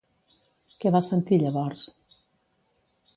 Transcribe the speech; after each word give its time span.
Què 0.85 0.91
va 0.95 1.01
sentir 1.09 1.39
llavors? 1.43 1.83